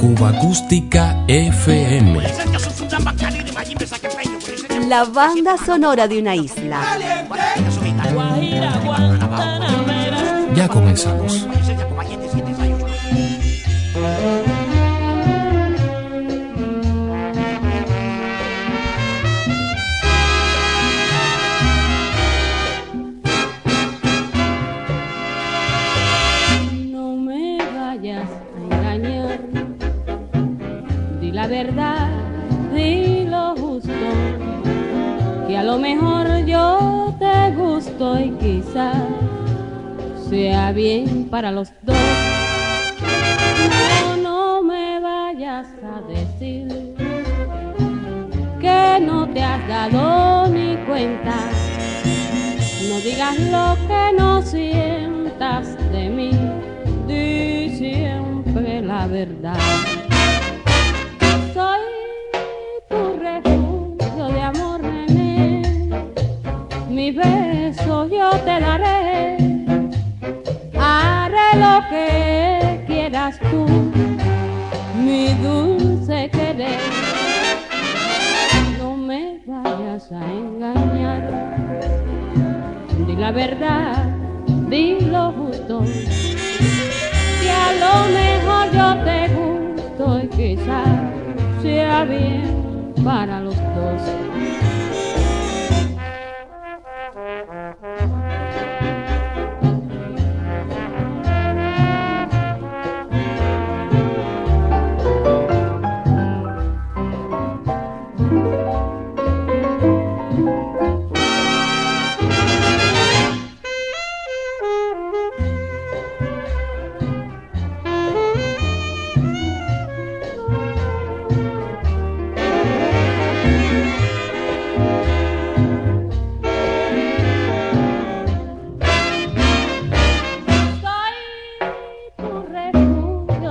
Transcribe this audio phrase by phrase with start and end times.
[0.00, 2.20] Cuba Acústica FM.
[4.88, 6.80] La banda sonora de una isla.
[10.56, 11.46] Ya comenzamos.
[32.02, 33.92] Verdad, di lo justo,
[35.46, 38.96] que a lo mejor yo te gusto y quizás
[40.28, 41.96] sea bien para los dos.
[43.70, 46.94] No, no me vayas a decir
[48.60, 51.34] que no te has dado ni cuenta.
[52.88, 56.30] No digas lo que no sientas de mí,
[57.06, 59.58] di siempre la verdad.
[61.54, 61.91] Soy
[71.92, 73.66] que quieras tú,
[75.04, 76.80] mi dulce querer.
[78.78, 81.22] No me vayas a engañar
[83.06, 84.06] di la verdad,
[84.70, 85.84] di lo justo,
[87.40, 90.92] que a lo mejor yo te gusto y quizás
[91.62, 93.40] sea bien para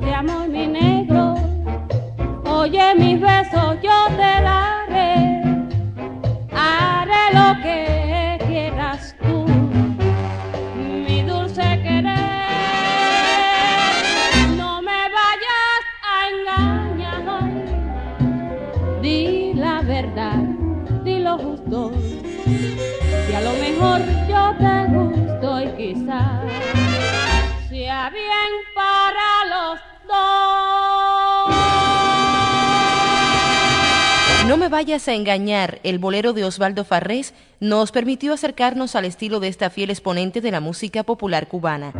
[0.00, 1.34] de amor, mi negro.
[2.44, 3.65] Oye mis besos,
[34.46, 39.40] No me vayas a engañar, el bolero de Osvaldo Farrés nos permitió acercarnos al estilo
[39.40, 41.92] de esta fiel exponente de la música popular cubana.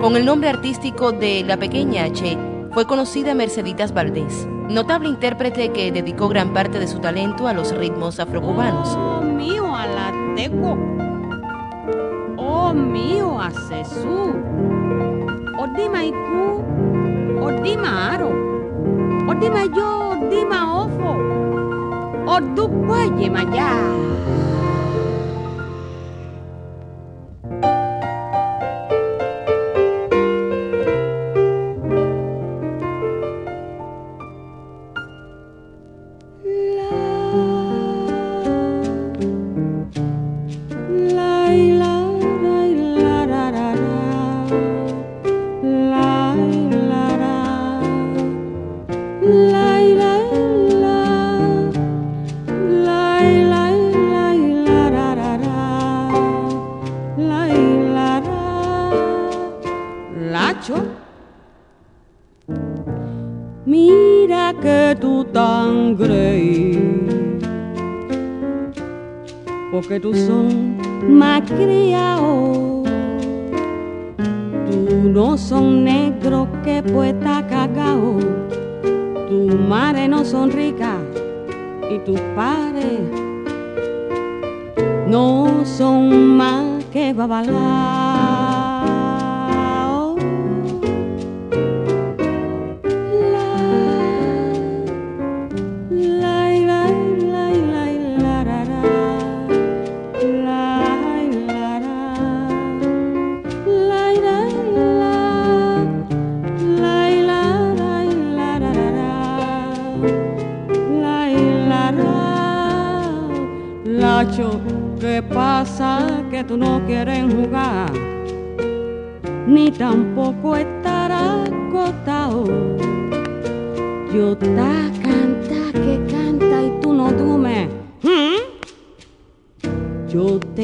[0.00, 2.36] Con el nombre artístico de La Pequeña H,
[2.72, 7.72] fue conocida Merceditas Valdés, notable intérprete que dedicó gran parte de su talento a los
[7.72, 8.88] ritmos afrocubanos.
[8.88, 10.76] Oh, mío alateco.
[12.36, 14.34] Oh, mío asesú.
[15.56, 16.64] Odima iku.
[17.40, 18.30] Odima aro.
[19.28, 21.25] Odima yo, odima ofo.
[22.34, 23.26] Odukweye
[63.66, 66.78] Mira que tú tan creí
[69.72, 70.76] porque tú son
[71.08, 72.84] más criado.
[74.70, 78.20] Tú no son negro que puesta cacao.
[79.28, 80.98] Tu madre no son rica
[81.90, 83.00] y tus padres
[85.08, 88.05] no son más que babalao.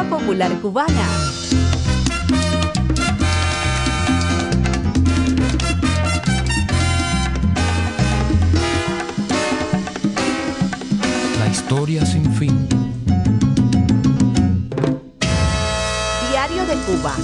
[0.00, 1.08] Música popular cubana.
[11.38, 12.66] La historia sin fin.
[16.30, 17.14] Diario de Cuba.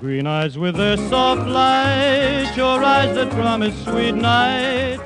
[0.00, 5.02] Green eyes with their soft light, your eyes that promise sweet nights,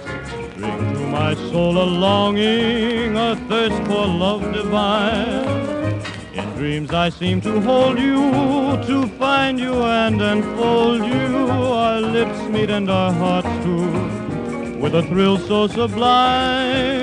[0.56, 6.02] bring to my soul a longing, a thirst for love divine.
[6.34, 8.20] In dreams I seem to hold you,
[8.86, 11.48] to find you and enfold you.
[11.48, 17.01] Our lips meet and our hearts too, with a thrill so sublime.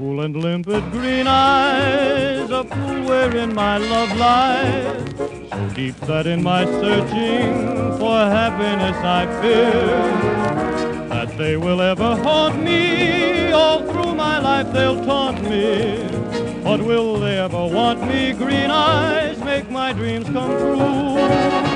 [0.00, 5.10] Cool and limpid green eyes, a pool wherein my love lies.
[5.50, 12.62] So deep that in my searching for happiness I fear that they will ever haunt
[12.62, 13.52] me.
[13.52, 16.08] All through my life they'll taunt me.
[16.64, 18.32] But will they ever want me?
[18.32, 21.69] Green eyes make my dreams come true.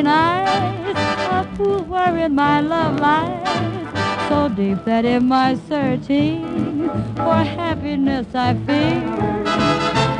[0.00, 7.34] Green eyes, a pool wherein my love lies, so deep that in my searching for
[7.34, 9.44] happiness I fear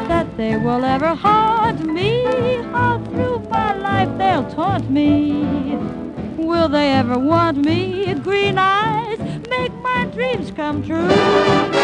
[0.08, 2.26] that they will ever haunt me.
[2.74, 5.44] All through my life they'll taunt me.
[6.36, 8.12] Will they ever want me?
[8.22, 9.18] Green eyes
[9.48, 11.79] make my dreams come true.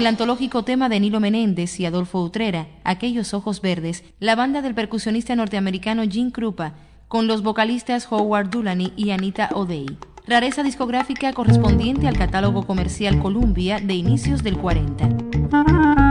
[0.00, 4.74] El antológico tema de Nilo Menéndez y Adolfo Utrera, Aquellos Ojos Verdes, la banda del
[4.74, 6.72] percusionista norteamericano Gene Krupa,
[7.06, 9.98] con los vocalistas Howard Dulany y Anita O'Day.
[10.26, 16.09] Rareza discográfica correspondiente al catálogo comercial Columbia de inicios del 40.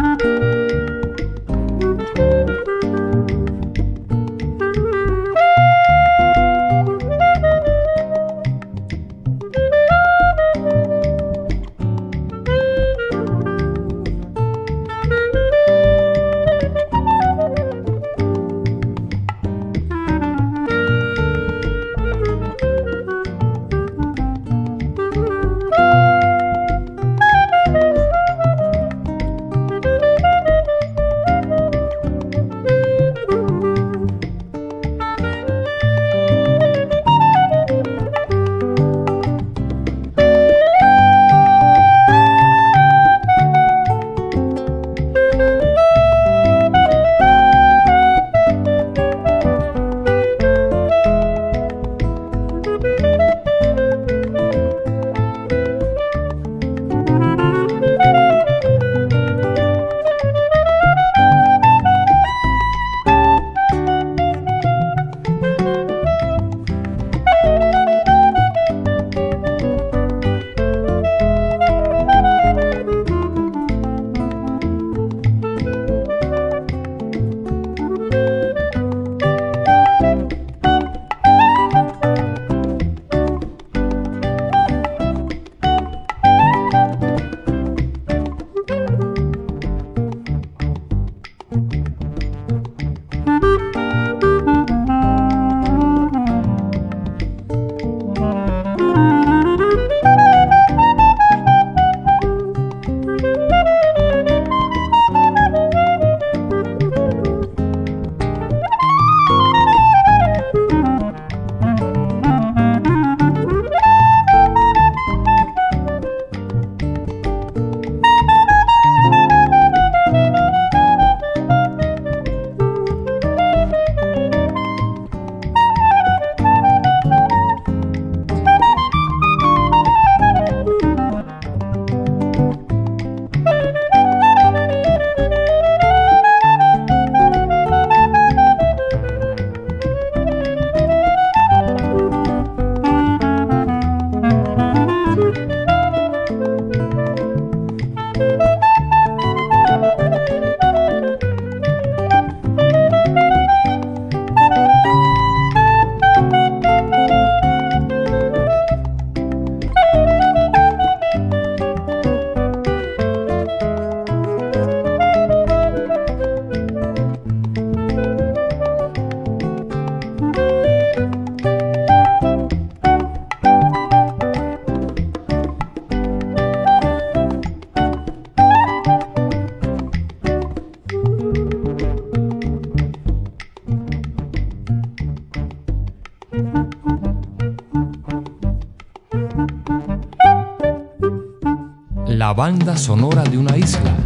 [192.40, 193.98] Banda sonora de una isla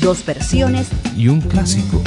[0.00, 2.00] Dos versiones y un clásico.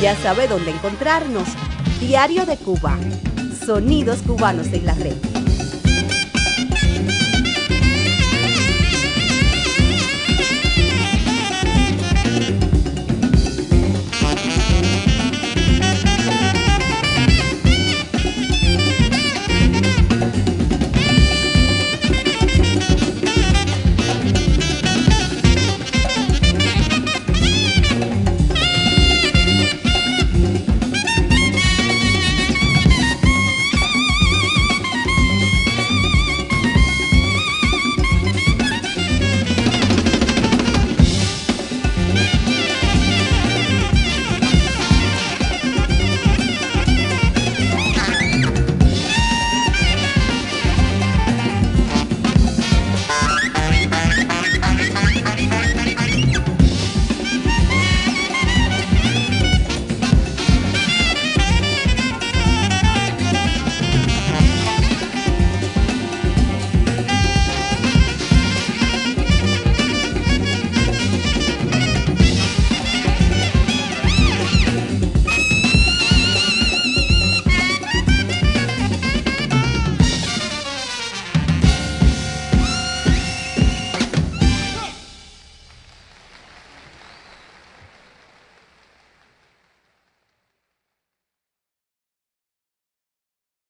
[0.00, 1.48] Ya sabe dónde encontrarnos.
[2.00, 2.96] Diario de Cuba.
[3.66, 5.39] Sonidos cubanos en la red.